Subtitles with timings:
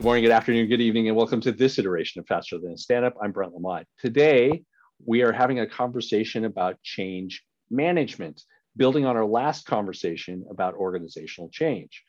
[0.00, 2.78] Good morning, good afternoon, good evening, and welcome to this iteration of Faster Than a
[2.78, 3.16] Stand Up.
[3.22, 3.86] I'm Brent Lamont.
[3.98, 4.62] Today,
[5.04, 8.42] we are having a conversation about change management,
[8.78, 12.02] building on our last conversation about organizational change.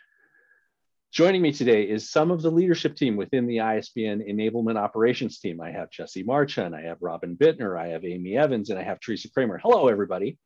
[1.11, 5.59] Joining me today is some of the leadership team within the ISBN enablement operations team.
[5.59, 9.01] I have Jesse Marchand, I have Robin Bittner, I have Amy Evans, and I have
[9.01, 9.57] Teresa Kramer.
[9.61, 10.37] Hello, everybody.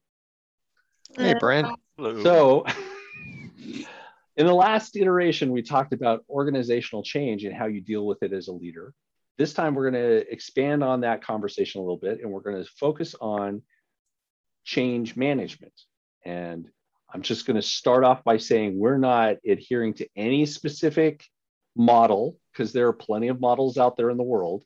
[1.15, 1.67] Hey, Brent.
[1.95, 2.23] Hello.
[2.23, 2.65] So,
[4.37, 8.33] in the last iteration, we talked about organizational change and how you deal with it
[8.33, 8.93] as a leader.
[9.37, 12.61] This time, we're going to expand on that conversation a little bit and we're going
[12.61, 13.61] to focus on
[14.63, 15.73] change management.
[16.25, 16.67] And
[17.13, 21.23] I'm just going to start off by saying we're not adhering to any specific
[21.75, 24.63] model because there are plenty of models out there in the world.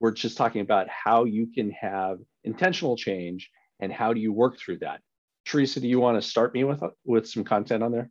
[0.00, 4.58] We're just talking about how you can have intentional change and how do you work
[4.58, 5.00] through that.
[5.44, 8.10] Teresa, do you want to start me with with some content on there?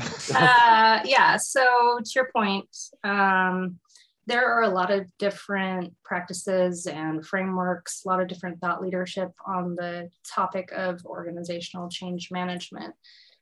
[0.00, 1.36] Uh, yeah.
[1.36, 2.68] So to your point,
[3.04, 3.78] um,
[4.26, 9.30] there are a lot of different practices and frameworks, a lot of different thought leadership
[9.46, 12.94] on the topic of organizational change management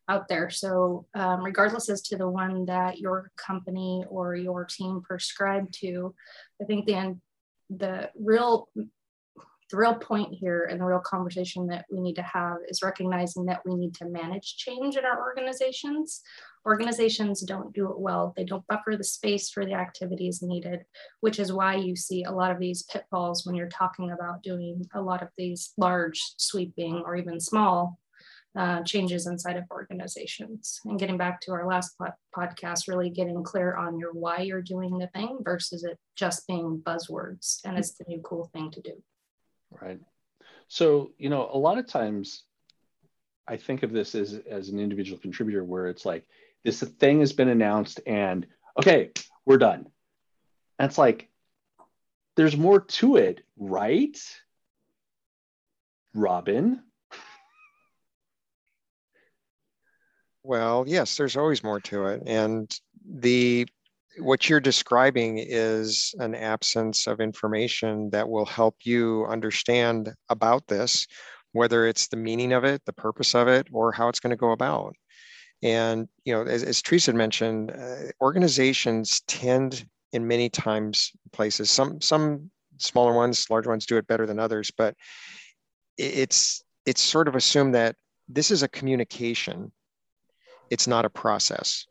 [0.09, 0.51] out there.
[0.51, 6.15] So, um, regardless as to the one that your company or your team prescribed to,
[6.61, 7.19] I think the
[7.71, 8.69] the real
[9.71, 13.47] the real point here and the real conversation that we need to have is recognizing
[13.47, 16.23] that we need to manage change in our organizations.
[16.67, 18.33] Organizations don't do it well.
[18.37, 20.85] They don't buffer the space for the activities needed,
[21.21, 24.85] which is why you see a lot of these pitfalls when you're talking about doing
[24.95, 27.99] a lot of these large, sweeping, or even small
[28.57, 30.81] uh, changes inside of organizations.
[30.85, 34.63] And getting back to our last pod- podcast, really getting clear on your why you're
[34.63, 38.81] doing the thing versus it just being buzzwords and it's the new cool thing to
[38.81, 39.03] do.
[39.81, 40.01] Right.
[40.69, 42.45] So, you know, a lot of times
[43.47, 46.25] I think of this as, as an individual contributor where it's like,
[46.65, 48.47] this thing has been announced and
[48.79, 49.11] okay,
[49.45, 49.87] we're done.
[50.81, 51.29] It's like,
[52.37, 54.19] there's more to it, right?
[56.15, 56.83] Robin?
[60.43, 62.23] Well, yes, there's always more to it.
[62.27, 62.75] And
[63.07, 63.67] the
[64.19, 71.07] what you're describing is an absence of information that will help you understand about this,
[71.53, 74.37] whether it's the meaning of it, the purpose of it, or how it's going to
[74.37, 74.95] go about.
[75.63, 82.01] And you know, as, as Teresa mentioned, uh, organizations tend, in many times, places some
[82.01, 84.95] some smaller ones, large ones do it better than others, but
[85.97, 87.97] it's it's sort of assumed that
[88.29, 89.73] this is a communication.
[90.71, 91.87] It's not a process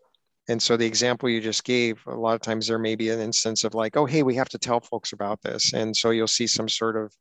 [0.50, 3.20] and so the example you just gave, a lot of times there may be an
[3.20, 5.74] instance of like, oh, hey, we have to tell folks about this.
[5.74, 7.14] And so you'll see some sort of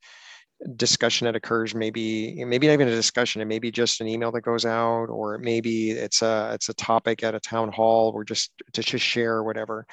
[0.77, 4.31] discussion that occurs maybe maybe not even a discussion it may be just an email
[4.31, 8.23] that goes out or maybe it's a it's a topic at a town hall or
[8.23, 9.85] just to just share whatever.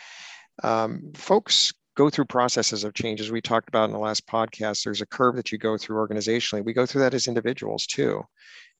[0.63, 4.83] Um, folks go through processes of change as we talked about in the last podcast.
[4.83, 6.63] There's a curve that you go through organizationally.
[6.63, 8.23] We go through that as individuals too.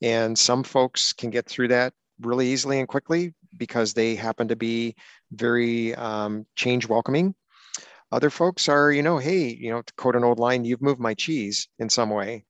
[0.02, 4.56] And some folks can get through that really easily and quickly because they happen to
[4.56, 4.96] be
[5.32, 7.36] very um, change welcoming.
[8.12, 11.00] Other folks are, you know, hey, you know, to quote an old line, you've moved
[11.00, 12.46] my cheese in some way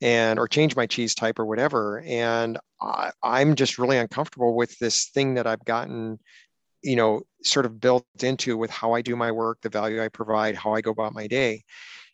[0.00, 2.00] and or change my cheese type or whatever.
[2.00, 6.18] And I, I'm just really uncomfortable with this thing that I've gotten,
[6.82, 10.08] you know, sort of built into with how I do my work, the value I
[10.08, 11.62] provide, how I go about my day.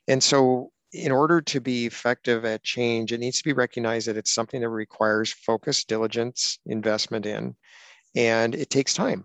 [0.06, 4.16] And so in order to be effective at change, it needs to be recognized that
[4.16, 7.56] it's something that requires focus, diligence, investment in,
[8.14, 9.24] and it takes time.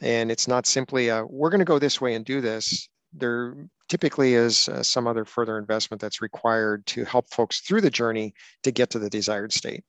[0.00, 2.88] And it's not simply a, we're going to go this way and do this.
[3.12, 7.90] There typically is uh, some other further investment that's required to help folks through the
[7.90, 9.82] journey to get to the desired state.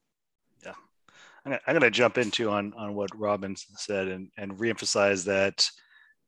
[0.63, 0.73] Yeah,
[1.45, 5.67] I'm going to jump into on on what Robin said and and reemphasize that,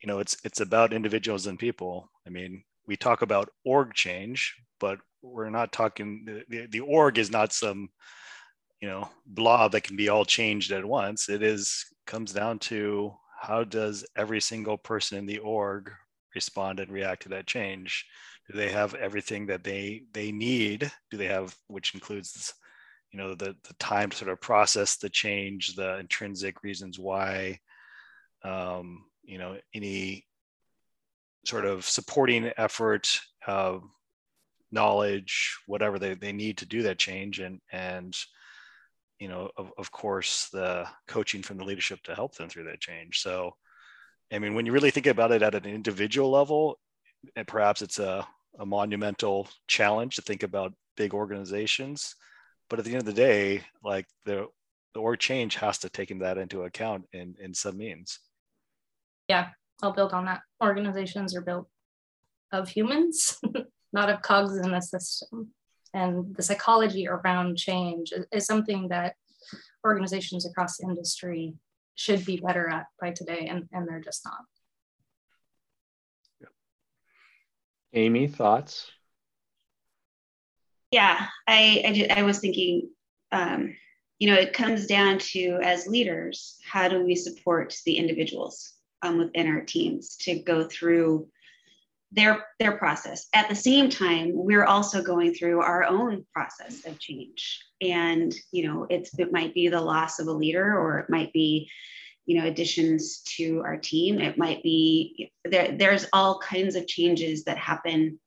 [0.01, 2.11] you know, it's it's about individuals and people.
[2.27, 7.31] I mean, we talk about org change, but we're not talking the, the org is
[7.31, 7.89] not some
[8.81, 13.13] you know blob that can be all changed at once it is comes down to
[13.39, 15.91] how does every single person in the org
[16.35, 18.05] respond and react to that change
[18.49, 22.53] do they have everything that they they need do they have which includes
[23.11, 27.59] you know the, the time to sort of process the change the intrinsic reasons why
[28.43, 30.25] um, you know any
[31.45, 33.77] sort of supporting effort, uh,
[34.71, 37.39] knowledge, whatever they, they need to do that change.
[37.39, 38.15] And, and
[39.21, 42.81] you know, of, of course, the coaching from the leadership to help them through that
[42.81, 43.19] change.
[43.19, 43.51] So,
[44.33, 46.79] I mean, when you really think about it at an individual level,
[47.35, 48.27] and perhaps it's a,
[48.57, 52.15] a monumental challenge to think about big organizations.
[52.67, 54.47] But at the end of the day, like the,
[54.95, 58.17] the org change has to take that into account in, in some means.
[59.27, 59.49] Yeah,
[59.83, 60.41] I'll build on that.
[60.63, 61.69] Organizations are built
[62.51, 63.37] of humans,
[63.93, 65.51] not of cogs in a system.
[65.93, 69.15] And the psychology around change is, is something that
[69.85, 71.55] organizations across industry
[71.95, 74.39] should be better at by today, and, and they're just not.
[77.93, 78.89] Amy, thoughts?
[80.91, 82.89] Yeah, I, I, I was thinking,
[83.31, 83.75] um,
[84.19, 89.17] you know, it comes down to as leaders, how do we support the individuals um,
[89.17, 91.27] within our teams to go through
[92.11, 93.27] their their process.
[93.33, 97.63] At the same time we're also going through our own process of change.
[97.81, 101.31] And you know it's it might be the loss of a leader or it might
[101.33, 101.69] be
[102.25, 104.19] you know additions to our team.
[104.19, 108.19] It might be there there's all kinds of changes that happen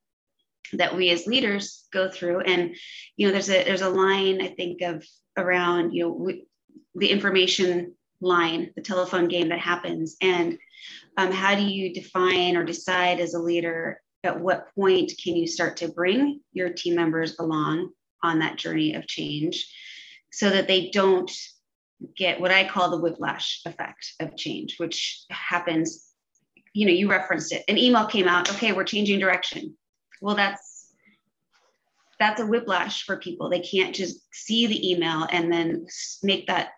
[0.73, 2.41] that we as leaders go through.
[2.41, 2.75] And
[3.17, 5.05] you know there's a there's a line i think of
[5.37, 6.47] around you know we,
[6.95, 7.95] the information
[8.25, 10.59] line the telephone game that happens and
[11.17, 15.47] um, how do you define or decide as a leader at what point can you
[15.47, 17.91] start to bring your team members along
[18.23, 19.71] on that journey of change
[20.33, 21.31] so that they don't
[22.17, 26.09] get what I call the whiplash effect of change, which happens,
[26.73, 27.65] you know, you referenced it.
[27.69, 29.77] An email came out, okay, we're changing direction.
[30.21, 30.73] Well, that's
[32.19, 33.51] that's a whiplash for people.
[33.51, 35.87] They can't just see the email and then
[36.23, 36.71] make that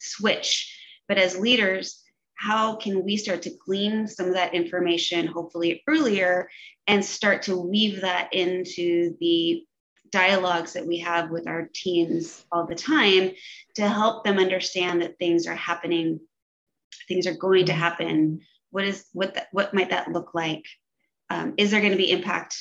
[0.00, 0.72] switch.
[1.08, 2.02] But as leaders,
[2.36, 6.50] how can we start to glean some of that information, hopefully earlier,
[6.86, 9.64] and start to weave that into the
[10.10, 13.32] dialogues that we have with our teams all the time
[13.74, 16.20] to help them understand that things are happening,
[17.08, 18.40] things are going to happen.
[18.70, 20.64] What is what that, what might that look like?
[21.30, 22.56] Um, is there going to be impact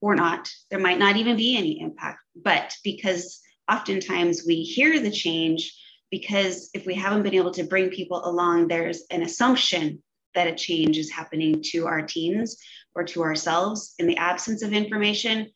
[0.00, 0.50] or not?
[0.70, 3.40] There might not even be any impact, but because
[3.70, 5.72] oftentimes we hear the change
[6.14, 10.00] because if we haven't been able to bring people along, there's an assumption
[10.36, 12.56] that a change is happening to our teams
[12.94, 15.50] or to ourselves in the absence of information.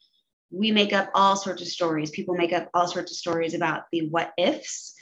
[0.51, 2.11] We make up all sorts of stories.
[2.11, 4.97] People make up all sorts of stories about the what ifs.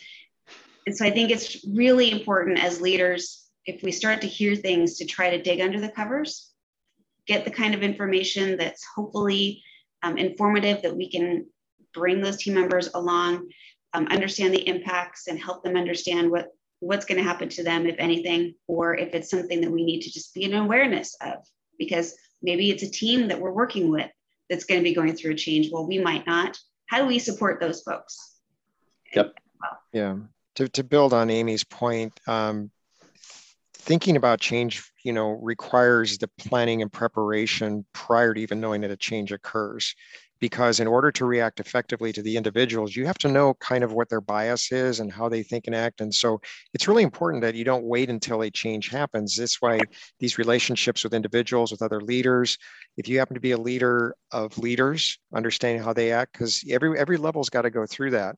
[0.87, 4.99] And so I think it's really important as leaders, if we start to hear things,
[4.99, 6.52] to try to dig under the covers,
[7.26, 9.62] get the kind of information that's hopefully
[10.02, 11.47] um, informative that we can
[11.94, 13.49] bring those team members along
[13.97, 16.49] um, understand the impacts and help them understand what
[16.81, 20.03] what's going to happen to them if anything or if it's something that we need
[20.03, 21.39] to just be an awareness of.
[21.79, 24.11] Because maybe it's a team that we're working with
[24.51, 25.71] that's going to be going through a change.
[25.73, 26.59] Well we might not.
[26.87, 28.37] How do we support those folks?
[29.15, 29.35] Yep.
[29.93, 30.17] Yeah.
[30.57, 32.71] To, to build on amy's point um,
[33.73, 38.91] thinking about change you know requires the planning and preparation prior to even knowing that
[38.91, 39.95] a change occurs
[40.41, 43.93] because in order to react effectively to the individuals you have to know kind of
[43.93, 46.00] what their bias is and how they think and act.
[46.00, 46.41] And so
[46.75, 49.37] it's really important that you don't wait until a change happens.
[49.37, 49.81] This way
[50.19, 52.59] these relationships with individuals with other leaders
[52.97, 56.99] if you happen to be a leader of leaders understanding how they act because every
[56.99, 58.37] every level's got to go through that.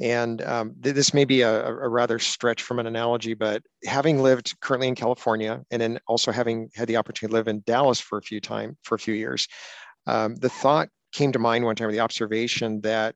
[0.00, 4.20] And um, th- this may be a, a, rather stretch from an analogy, but having
[4.20, 8.00] lived currently in California and then also having had the opportunity to live in Dallas
[8.00, 9.46] for a few time for a few years,
[10.06, 13.14] um, the thought came to mind one time the observation that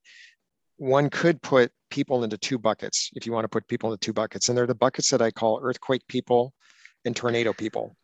[0.78, 4.12] one could put people into two buckets if you want to put people into two
[4.12, 6.54] buckets and they're the buckets that i call earthquake people
[7.04, 7.96] and tornado people.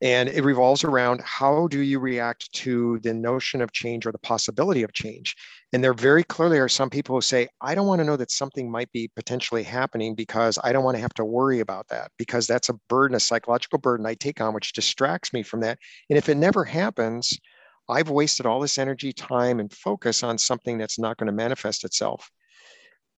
[0.00, 4.18] And it revolves around how do you react to the notion of change or the
[4.18, 5.34] possibility of change.
[5.72, 8.30] And there very clearly are some people who say i don't want to know that
[8.30, 12.10] something might be potentially happening because i don't want to have to worry about that
[12.18, 15.78] because that's a burden a psychological burden i take on which distracts me from that.
[16.10, 17.38] And if it never happens
[17.92, 21.84] I've wasted all this energy, time, and focus on something that's not going to manifest
[21.84, 22.30] itself.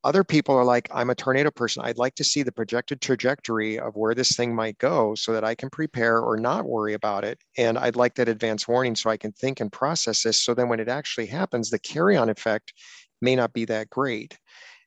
[0.04, 1.83] Other people are like, I'm a tornado person.
[1.83, 5.45] I'd like to see the projected trajectory of where this thing might go so that
[5.45, 7.38] I can prepare or not worry about it.
[7.57, 10.43] And I'd like that advance warning so I can think and process this.
[10.43, 12.75] So then when it actually happens, the carry on effect
[13.23, 14.37] may not be that great.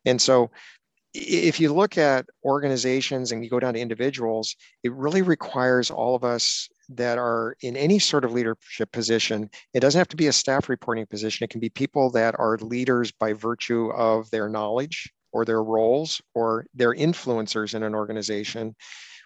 [0.05, 0.51] And so
[1.15, 6.15] if you look at organizations and you go down to individuals, it really requires all
[6.15, 9.49] of us that are in any sort of leadership position.
[9.73, 11.43] It doesn't have to be a staff reporting position.
[11.43, 16.21] It can be people that are leaders by virtue of their knowledge or their roles
[16.33, 18.75] or their influencers in an organization.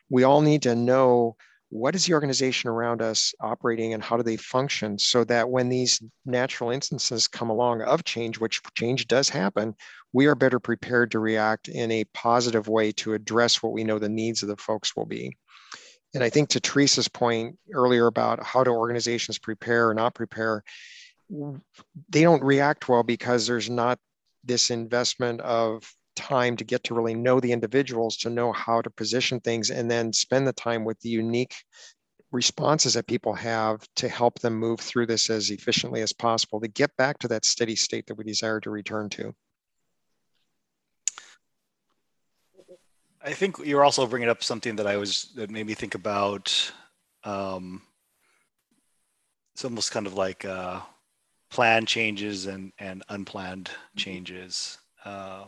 [0.09, 1.35] We all need to know
[1.69, 5.69] what is the organization around us operating and how do they function so that when
[5.69, 9.73] these natural instances come along of change, which change does happen,
[10.11, 13.99] we are better prepared to react in a positive way to address what we know
[13.99, 15.37] the needs of the folks will be.
[16.13, 20.63] And I think to Teresa's point earlier about how do organizations prepare or not prepare,
[22.09, 23.97] they don't react well because there's not
[24.43, 28.89] this investment of time to get to really know the individuals, to know how to
[28.89, 31.55] position things, and then spend the time with the unique
[32.31, 36.67] responses that people have to help them move through this as efficiently as possible to
[36.67, 39.33] get back to that steady state that we desire to return to.
[43.23, 46.71] I think you're also bringing up something that I was that made me think about.
[47.23, 47.83] Um,
[49.53, 50.79] it's almost kind of like uh,
[51.51, 54.79] planned changes and and unplanned changes.
[55.05, 55.45] Uh,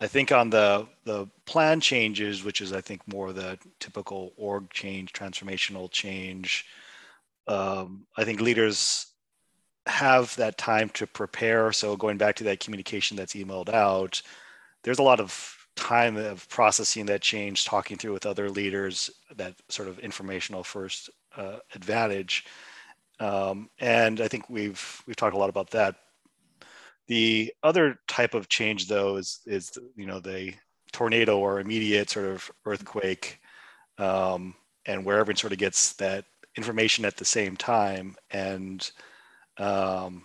[0.00, 4.70] I think on the the plan changes, which is I think more the typical org
[4.70, 6.64] change, transformational change.
[7.46, 9.06] Um, I think leaders
[9.86, 11.70] have that time to prepare.
[11.72, 14.22] So going back to that communication that's emailed out,
[14.82, 19.54] there's a lot of time of processing that change, talking through with other leaders, that
[19.68, 22.46] sort of informational first uh, advantage.
[23.20, 25.96] Um, and I think we've we've talked a lot about that.
[27.06, 30.54] The other type of change, though, is is you know the
[30.92, 33.40] tornado or immediate sort of earthquake,
[33.98, 34.54] um,
[34.86, 36.24] and where everyone sort of gets that
[36.56, 38.16] information at the same time.
[38.30, 38.90] And
[39.58, 40.24] um,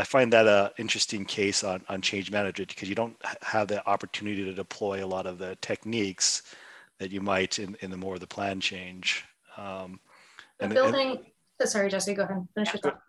[0.00, 3.86] I find that a interesting case on on change management because you don't have the
[3.86, 6.42] opportunity to deploy a lot of the techniques
[6.98, 9.24] that you might in, in the more of the plan change.
[9.56, 10.00] Um,
[10.60, 11.10] and, building.
[11.10, 11.20] And,
[11.60, 12.14] oh, sorry, Jesse.
[12.14, 12.46] Go ahead.
[12.54, 13.00] Finish your thought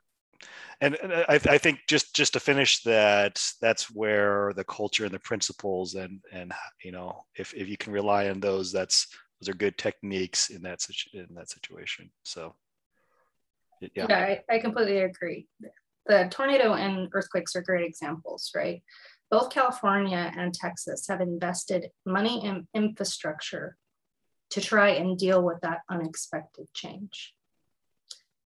[0.81, 5.19] and I, I, think just just to finish that that's where the culture and the
[5.19, 6.51] principles and and
[6.83, 9.07] you know if, if you can rely on those that's
[9.39, 12.55] those are good techniques in that in that situation so
[13.79, 15.47] yeah, yeah I, I completely agree
[16.07, 18.83] the tornado and earthquakes are great examples right
[19.29, 23.77] both california and texas have invested money in infrastructure
[24.49, 27.33] to try and deal with that unexpected change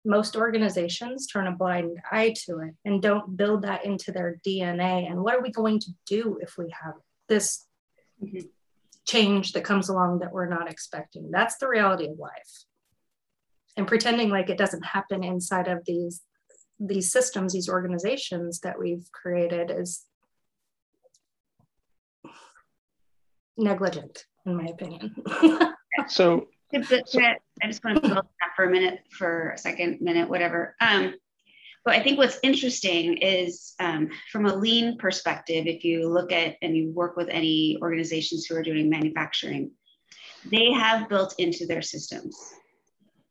[0.05, 5.09] most organizations turn a blind eye to it and don't build that into their DNA.
[5.09, 6.95] And what are we going to do if we have
[7.29, 7.67] this
[8.23, 8.47] mm-hmm.
[9.07, 11.31] change that comes along that we're not expecting?
[11.31, 12.65] That's the reality of life.
[13.77, 16.21] And pretending like it doesn't happen inside of these
[16.87, 20.05] these systems, these organizations that we've created is
[23.57, 25.15] negligent, in my opinion.
[26.09, 26.49] so
[27.63, 30.75] I just want to build that for a minute, for a second minute, whatever.
[30.81, 31.15] Um,
[31.85, 36.57] but I think what's interesting is um, from a lean perspective, if you look at
[36.63, 39.73] and you work with any organizations who are doing manufacturing,
[40.51, 42.37] they have built into their systems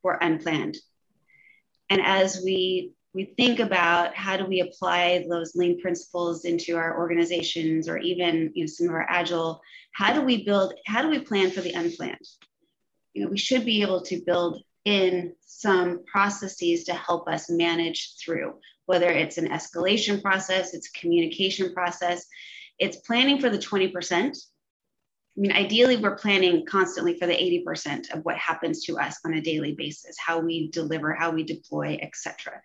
[0.01, 0.77] for unplanned.
[1.89, 6.97] And as we we think about how do we apply those lean principles into our
[6.97, 9.61] organizations or even you know, some of our agile,
[9.93, 12.25] how do we build, how do we plan for the unplanned?
[13.13, 18.15] you know, we should be able to build in some processes to help us manage
[18.15, 18.53] through,
[18.85, 22.25] whether it's an escalation process, it's a communication process,
[22.79, 24.37] it's planning for the 20%.
[25.37, 29.33] I mean, ideally, we're planning constantly for the 80% of what happens to us on
[29.33, 32.61] a daily basis, how we deliver, how we deploy, etc.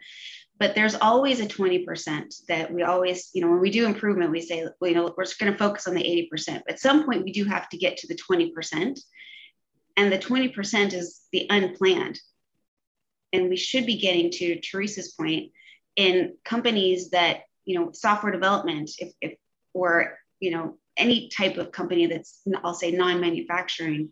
[0.58, 4.40] But there's always a 20% that we always, you know, when we do improvement, we
[4.40, 6.62] say, well, you know, we're just going to focus on the 80%.
[6.68, 8.99] At some point, we do have to get to the 20%
[9.96, 12.18] and the 20% is the unplanned.
[13.32, 15.52] And we should be getting to Teresa's point
[15.94, 19.35] in companies that, you know, software development, if, if
[19.73, 24.10] or, you know, any type of company that's, I'll say non manufacturing,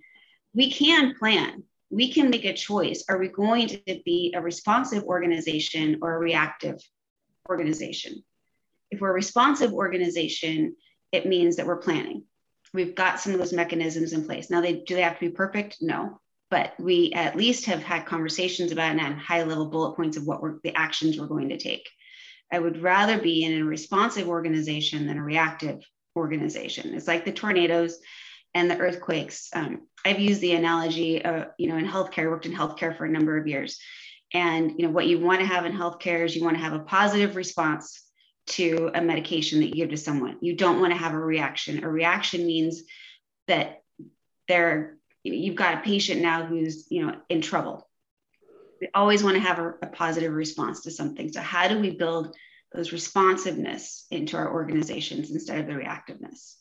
[0.55, 1.65] we can plan.
[1.91, 3.05] We can make a choice.
[3.09, 6.81] Are we going to be a responsive organization or a reactive
[7.49, 8.25] organization?
[8.91, 10.77] If we're a responsive organization,
[11.13, 12.25] it means that we're planning
[12.75, 14.51] we've got some of those mechanisms in place.
[14.51, 15.79] Now, they do they have to be perfect?
[15.81, 20.27] No, but we at least have had conversations about and high level bullet points of
[20.27, 21.89] what we're, the actions we're going to take.
[22.53, 25.81] I would rather be in a responsive organization than a reactive
[26.17, 26.95] organization.
[26.95, 27.99] It's like the tornadoes
[28.55, 29.49] and the earthquakes.
[29.55, 33.05] Um, I've used the analogy, uh, you know, in healthcare, I worked in healthcare for
[33.05, 33.79] a number of years.
[34.33, 36.73] And, you know, what you want to have in healthcare is you want to have
[36.73, 38.03] a positive response
[38.47, 40.37] to a medication that you give to someone.
[40.41, 41.85] You don't want to have a reaction.
[41.85, 42.83] A reaction means
[43.49, 43.83] that
[44.49, 47.89] they're you've got a patient now who's you know in trouble.
[48.81, 51.33] We always want to have a, a positive response to something.
[51.33, 52.37] So how do we build
[52.75, 56.57] those responsiveness into our organizations instead of the reactiveness?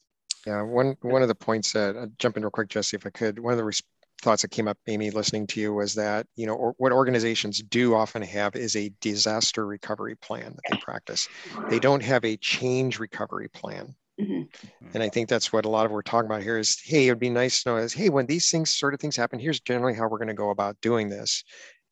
[0.46, 3.10] Yeah, one one of the points that uh, jump in real quick, Jesse, if I
[3.10, 3.40] could.
[3.40, 3.82] One of the res-
[4.22, 7.62] thoughts that came up, Amy, listening to you was that, you know, or, what organizations
[7.64, 11.28] do often have is a disaster recovery plan that they practice.
[11.70, 13.96] They don't have a change recovery plan.
[14.20, 14.88] Mm-hmm.
[14.94, 17.20] And I think that's what a lot of we're talking about here is, hey, it'd
[17.20, 19.96] be nice to know is, hey, when these things sort of things happen, here's generally
[19.96, 21.44] how we're going to go about doing this.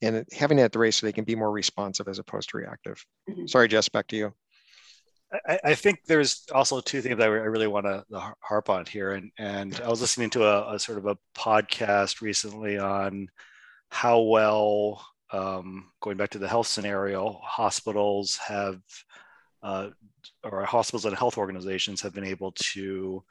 [0.02, 2.58] And having that at the race so they can be more responsive as opposed to
[2.58, 3.04] reactive.
[3.30, 3.46] Mm-hmm.
[3.46, 4.34] Sorry, Jess, back to you.
[5.46, 8.04] I, I, think there's also two things that I, really want to
[8.40, 12.20] harp on here, and and I was listening to a, a sort of a podcast
[12.20, 13.28] recently on
[13.90, 18.80] how well, um, going back to the health scenario, hospitals have,
[19.62, 19.88] uh,
[20.44, 23.22] or hospitals and health organizations have been able to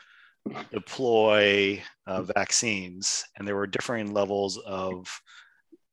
[0.72, 5.08] deploy uh, vaccines, and there were differing levels of,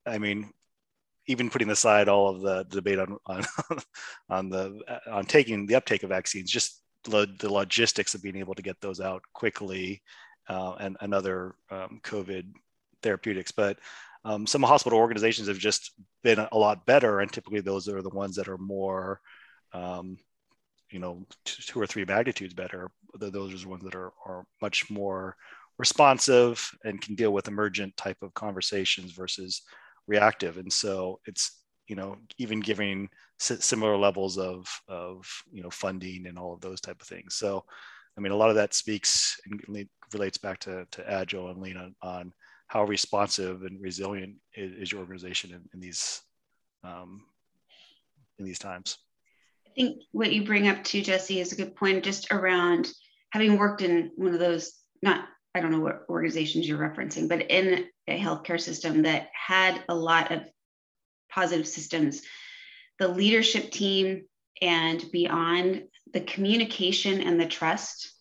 [0.06, 0.50] I mean,
[1.28, 3.44] even putting aside all of the debate on on,
[4.28, 8.54] on the on taking the uptake of vaccines, just the, the logistics of being able
[8.54, 10.02] to get those out quickly,
[10.48, 12.50] uh, and, and other um, COVID
[13.02, 13.52] therapeutics.
[13.52, 13.78] But
[14.24, 15.92] um, some hospital organizations have just
[16.22, 19.20] been a lot better, and typically those are the ones that are more,
[19.72, 20.18] um,
[20.90, 22.90] you know, two or three magnitudes better.
[23.14, 25.36] Those are the ones that are, are much more
[25.78, 29.62] responsive and can deal with emergent type of conversations versus
[30.08, 30.56] reactive.
[30.56, 36.38] And so it's you know even giving similar levels of of you know funding and
[36.38, 37.36] all of those type of things.
[37.36, 37.64] So
[38.16, 41.76] i mean a lot of that speaks and relates back to, to agile and lean
[41.76, 42.32] on, on
[42.66, 46.20] how responsive and resilient is, is your organization in, in these
[46.84, 47.22] um,
[48.38, 48.98] in these times.
[49.66, 52.90] I think what you bring up too jesse is a good point just around
[53.30, 54.72] having worked in one of those
[55.02, 59.82] not I don't know what organizations you're referencing, but in a healthcare system that had
[59.88, 60.42] a lot of
[61.28, 62.22] positive systems,
[63.00, 64.26] the leadership team
[64.62, 68.12] and beyond the communication and the trust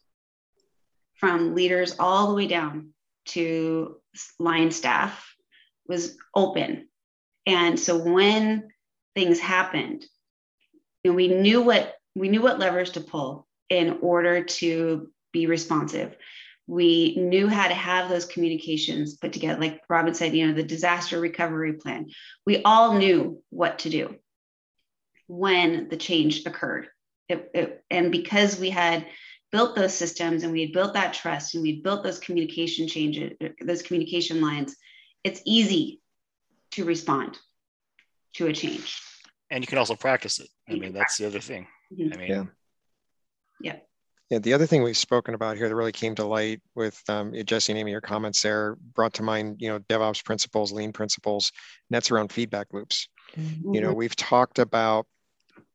[1.19, 2.89] from leaders all the way down
[3.25, 3.97] to
[4.39, 5.35] line staff
[5.87, 6.87] was open.
[7.45, 8.69] And so when
[9.13, 10.03] things happened,
[11.03, 15.45] you know, we knew what we knew what levers to pull in order to be
[15.45, 16.15] responsive
[16.67, 20.63] we knew how to have those communications put together like robin said you know the
[20.63, 22.07] disaster recovery plan.
[22.45, 24.15] We all knew what to do
[25.27, 26.87] when the change occurred.
[27.29, 29.05] It, it, and because we had
[29.51, 33.33] built those systems and we had built that trust and we built those communication changes
[33.61, 34.75] those communication lines
[35.23, 36.01] it's easy
[36.71, 37.37] to respond
[38.33, 39.01] to a change.
[39.49, 40.49] And you can also practice it.
[40.69, 41.67] I mean that's the other thing.
[41.93, 42.13] Mm-hmm.
[42.13, 42.43] i mean yeah.
[43.61, 43.75] yeah
[44.29, 47.33] yeah, the other thing we've spoken about here that really came to light with um,
[47.45, 51.51] Jesse and Amy, your comments there brought to mind, you know, DevOps principles, lean principles,
[51.89, 53.07] and that's around feedback loops.
[53.37, 53.73] Mm-hmm.
[53.73, 55.07] You know, we've talked about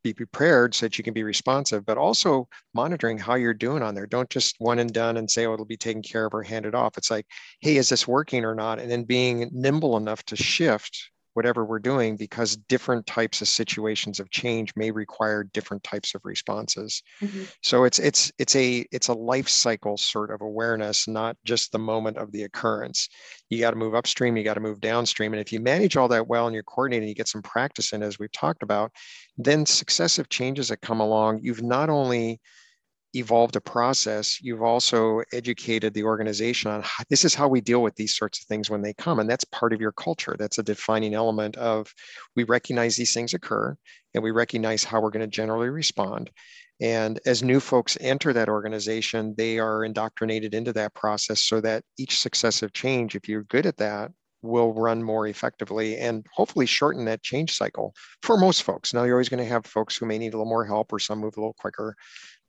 [0.03, 3.95] be prepared so that you can be responsive, but also monitoring how you're doing on
[3.95, 4.07] there.
[4.07, 6.75] Don't just one and done and say, oh, it'll be taken care of or handed
[6.75, 6.99] off.
[6.99, 7.27] It's like,
[7.61, 8.81] hey, is this working or not?
[8.81, 14.21] And then being nimble enough to shift whatever we're doing because different types of situations
[14.21, 17.45] of change may require different types of responses mm-hmm.
[17.63, 21.79] so it's it's it's a it's a life cycle sort of awareness not just the
[21.79, 23.09] moment of the occurrence
[23.49, 26.09] you got to move upstream you got to move downstream and if you manage all
[26.09, 28.93] that well and you're coordinating you get some practice in as we've talked about
[29.37, 32.41] then successive changes that come along you've not only
[33.15, 37.83] evolved a process, you've also educated the organization on how, this is how we deal
[37.83, 39.19] with these sorts of things when they come.
[39.19, 40.37] And that's part of your culture.
[40.39, 41.93] That's a defining element of
[42.37, 43.77] we recognize these things occur
[44.15, 46.31] and we recognize how we're going to generally respond.
[46.81, 51.85] And as new folks enter that organization, they are indoctrinated into that process so that
[51.99, 54.11] each successive change, if you're good at that,
[54.43, 58.93] will run more effectively and hopefully shorten that change cycle for most folks.
[58.93, 60.99] Now, you're always going to have folks who may need a little more help or
[60.99, 61.95] some move a little quicker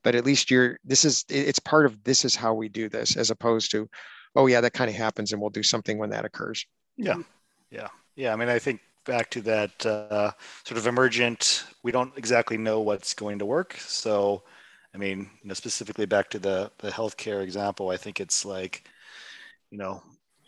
[0.04, 3.16] but at least you're this is it's part of this is how we do this
[3.16, 3.90] as opposed to
[4.36, 6.66] oh yeah that kind of happens and we'll do something when that occurs.
[6.98, 7.18] Yeah.
[7.72, 7.88] Yeah.
[8.16, 10.32] Yeah i mean i think back to that uh,
[10.64, 13.76] sort of emergent we don't exactly know what's going to work.
[13.80, 14.44] So
[14.94, 18.84] i mean you know specifically back to the the healthcare example i think it's like
[19.72, 20.04] you know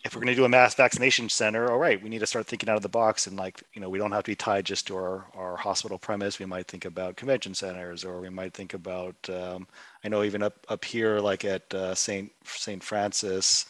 [0.05, 2.45] if we're going to do a mass vaccination center, all right, we need to start
[2.45, 4.63] thinking out of the box and like, you know, we don't have to be tied
[4.63, 6.37] just to our, our hospital premise.
[6.37, 9.67] We might think about convention centers, or we might think about, um,
[10.03, 12.31] I know even up, up here, like at uh, St.
[12.43, 12.83] St.
[12.83, 13.65] Francis,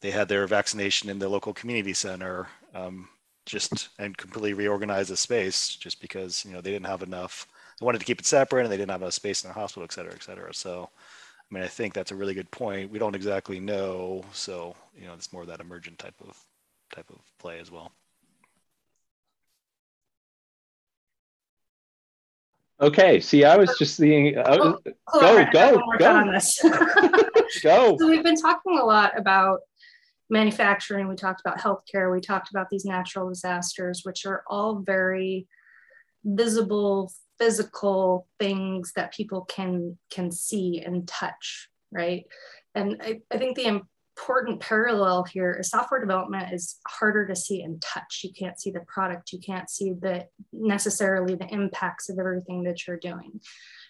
[0.00, 3.08] they had their vaccination in the local community center, um,
[3.44, 7.48] just and completely reorganize the space just because, you know, they didn't have enough,
[7.80, 9.82] they wanted to keep it separate and they didn't have enough space in the hospital,
[9.82, 10.54] et cetera, et cetera.
[10.54, 10.90] So,
[11.52, 12.90] I mean, I think that's a really good point.
[12.90, 16.34] We don't exactly know, so you know, it's more of that emergent type of
[16.94, 17.92] type of play as well.
[22.80, 23.20] Okay.
[23.20, 24.38] See, I was just seeing.
[24.38, 24.78] Uh, oh,
[25.20, 26.16] go, go, go.
[26.16, 26.58] On this.
[27.62, 27.98] go.
[27.98, 29.60] So we've been talking a lot about
[30.30, 31.06] manufacturing.
[31.06, 32.10] We talked about healthcare.
[32.10, 35.46] We talked about these natural disasters, which are all very
[36.24, 37.12] visible
[37.42, 42.24] physical things that people can can see and touch right
[42.76, 43.82] and i, I think the
[44.16, 48.20] important parallel here is software development is harder to see and touch.
[48.22, 52.86] You can't see the product, you can't see the necessarily the impacts of everything that
[52.86, 53.40] you're doing.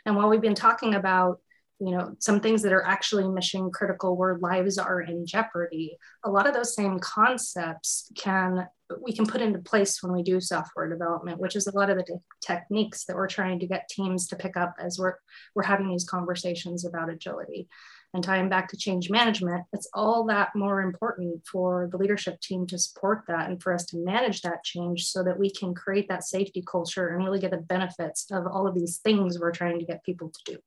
[0.07, 1.41] And while we've been talking about
[1.81, 6.31] you know some things that are actually mission critical where lives are in jeopardy a
[6.31, 8.69] lot of those same concepts can
[9.01, 11.97] we can put into place when we do software development which is a lot of
[11.97, 15.15] the techniques that we're trying to get teams to pick up as we're
[15.55, 17.69] we're having these conversations about agility
[18.15, 22.67] and tying back to change management, it's all that more important for the leadership team
[22.67, 26.09] to support that and for us to manage that change so that we can create
[26.09, 29.79] that safety culture and really get the benefits of all of these things we're trying
[29.79, 30.59] to get people to do.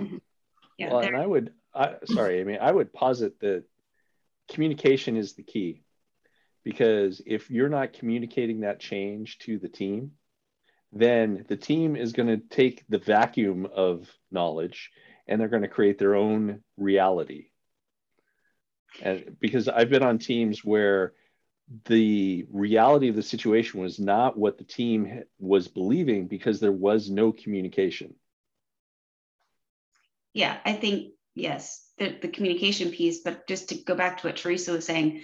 [0.00, 0.16] Mm-hmm.
[0.78, 3.64] Yeah, well, and I would, I, sorry, I mean, I would posit that
[4.50, 5.83] communication is the key
[6.64, 10.12] because if you're not communicating that change to the team,
[10.92, 14.90] then the team is going to take the vacuum of knowledge
[15.26, 17.48] and they're going to create their own reality.
[19.02, 21.14] And because I've been on teams where
[21.86, 27.10] the reality of the situation was not what the team was believing because there was
[27.10, 28.14] no communication.
[30.32, 34.36] Yeah, I think, yes, the, the communication piece, but just to go back to what
[34.36, 35.22] Teresa was saying,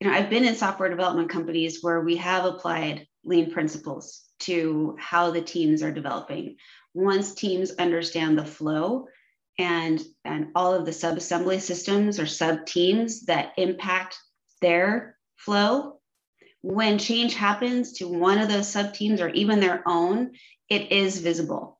[0.00, 4.96] you know, I've been in software development companies where we have applied lean principles to
[4.98, 6.56] how the teams are developing.
[6.94, 9.06] Once teams understand the flow,
[9.60, 14.16] and, and all of the sub-assembly systems or sub-teams that impact
[14.62, 16.00] their flow.
[16.62, 20.32] When change happens to one of those sub-teams or even their own,
[20.70, 21.78] it is visible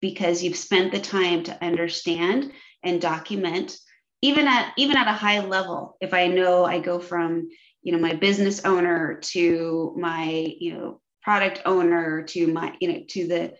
[0.00, 3.76] because you've spent the time to understand and document
[4.22, 7.48] even at even at a high level if i know i go from
[7.82, 13.02] you know my business owner to my you know product owner to my you know
[13.08, 13.54] to the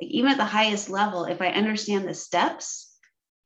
[0.00, 2.94] even at the highest level if i understand the steps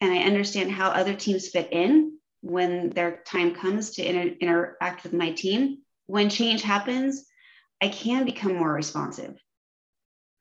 [0.01, 5.03] and I understand how other teams fit in when their time comes to inter- interact
[5.03, 5.79] with my team.
[6.07, 7.27] When change happens,
[7.81, 9.37] I can become more responsive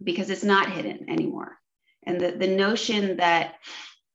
[0.04, 1.58] because it's not hidden anymore.
[2.04, 3.56] And the, the notion that,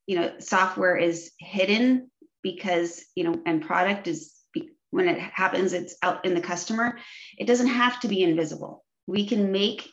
[0.07, 2.11] you know, software is hidden
[2.43, 4.35] because, you know, and product is
[4.91, 6.99] when it happens, it's out in the customer.
[7.39, 8.85] It doesn't have to be invisible.
[9.07, 9.89] We can make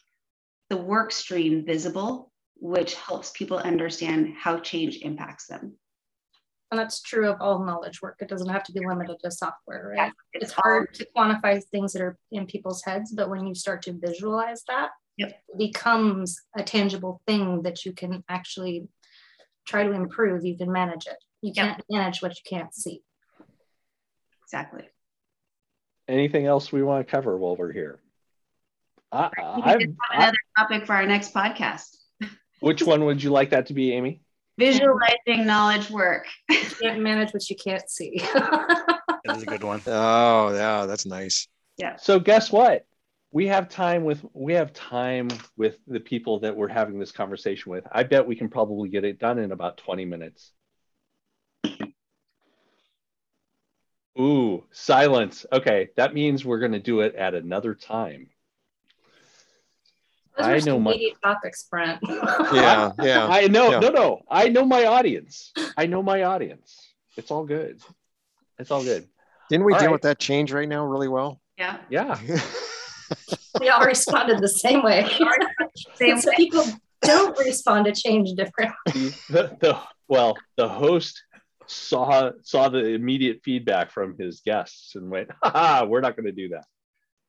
[0.69, 5.76] the work stream visible which helps people understand how change impacts them.
[6.72, 8.17] And that's true of all knowledge work.
[8.19, 9.98] It doesn't have to be limited to software, right?
[9.98, 13.56] Yeah, it's, it's hard to quantify things that are in people's heads, but when you
[13.56, 15.30] start to visualize that, yep.
[15.30, 18.88] it becomes a tangible thing that you can actually
[19.65, 20.45] try to improve.
[20.45, 21.17] You can manage it.
[21.41, 21.86] You can't yep.
[21.89, 23.02] manage what you can't see.
[24.43, 24.84] Exactly.
[26.08, 28.00] Anything else we want to cover while we're here?
[29.12, 29.30] I,
[29.63, 29.80] have
[30.12, 31.98] another topic for our next podcast.
[32.60, 34.22] Which one would you like that to be, Amy?
[34.58, 36.26] Visualizing knowledge work.
[36.50, 38.19] you can't manage what you can't see.
[38.34, 39.82] that is a good one.
[39.88, 41.48] Oh, yeah, that's nice.
[41.78, 41.95] Yeah.
[41.95, 42.86] So guess what?
[43.32, 47.72] We have time with we have time with the people that we're having this conversation
[47.72, 47.86] with.
[47.92, 50.52] I bet we can probably get it done in about 20 minutes.
[54.20, 55.46] Ooh, silence.
[55.52, 58.30] Okay, that means we're going to do it at another time.
[60.38, 62.00] Those I know my topics, Brent.
[62.08, 63.28] yeah, yeah.
[63.28, 63.72] I know.
[63.72, 63.80] Yeah.
[63.80, 64.22] No, no.
[64.30, 65.52] I know my audience.
[65.78, 66.94] I know my audience.
[67.18, 67.82] It's all good.
[68.58, 69.08] It's all good.
[69.50, 69.94] Didn't we all deal right.
[69.94, 71.42] with that change right now really well?
[71.58, 71.78] Yeah.
[71.89, 72.18] Yeah.
[73.60, 75.10] we all responded the same way.
[75.95, 76.36] same so way.
[76.36, 76.63] people
[77.02, 79.13] don't respond to change differently.
[79.30, 81.24] The, the, well, the host
[81.67, 86.32] saw saw the immediate feedback from his guests and went, "Ha, we're not going to
[86.32, 86.65] do that."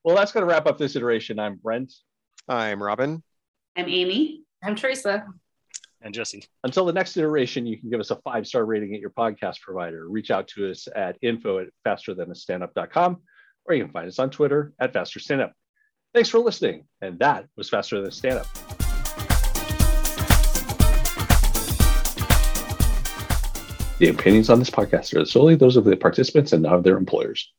[0.03, 1.37] Well, that's going to wrap up this iteration.
[1.37, 1.93] I'm Brent.
[2.47, 3.21] I'm Robin.
[3.77, 4.43] I'm Amy.
[4.63, 5.25] I'm Teresa.
[6.01, 6.43] And Jesse.
[6.63, 9.61] Until the next iteration, you can give us a five star rating at your podcast
[9.61, 10.09] provider.
[10.09, 13.21] Reach out to us at info at fasterthanastandup.com
[13.65, 15.53] or you can find us on Twitter at Faster Stand Up.
[16.13, 16.83] Thanks for listening.
[17.01, 18.47] And that was Faster Than Stand Up.
[23.99, 26.97] The opinions on this podcast are solely those of the participants and not of their
[26.97, 27.53] employers.